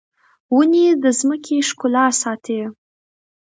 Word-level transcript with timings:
ونې 0.55 0.87
د 1.03 1.05
ځمکې 1.19 1.57
ښکلا 1.69 2.05
ساتي 2.21 2.59